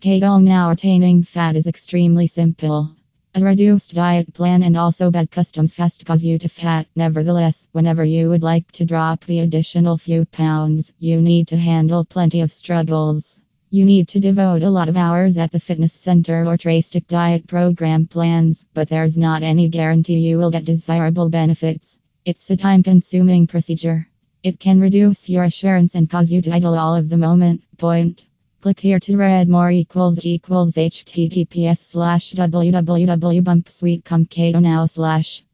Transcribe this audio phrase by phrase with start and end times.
[0.00, 2.90] Keto now attaining fat is extremely simple.
[3.34, 6.86] A reduced diet plan and also bad customs fast cause you to fat.
[6.96, 12.06] Nevertheless, whenever you would like to drop the additional few pounds, you need to handle
[12.06, 13.42] plenty of struggles.
[13.68, 17.06] You need to devote a lot of hours at the fitness center or tray stick
[17.06, 21.98] diet program plans, but there's not any guarantee you will get desirable benefits.
[22.24, 24.08] It's a time consuming procedure.
[24.42, 27.60] It can reduce your assurance and cause you to idle all of the moment.
[27.76, 28.24] Point.
[28.60, 35.42] Click here to read more equals equals https slash www.bumpsuite.com now slash